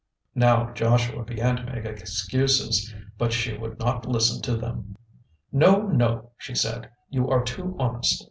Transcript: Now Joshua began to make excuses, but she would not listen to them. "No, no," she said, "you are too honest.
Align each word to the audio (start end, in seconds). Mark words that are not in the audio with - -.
Now 0.33 0.71
Joshua 0.73 1.23
began 1.23 1.57
to 1.57 1.63
make 1.63 1.85
excuses, 1.85 2.91
but 3.19 3.31
she 3.31 3.55
would 3.55 3.77
not 3.77 4.07
listen 4.09 4.41
to 4.41 4.57
them. 4.57 4.95
"No, 5.51 5.83
no," 5.83 6.31
she 6.39 6.55
said, 6.55 6.89
"you 7.11 7.29
are 7.29 7.43
too 7.43 7.75
honest. 7.77 8.19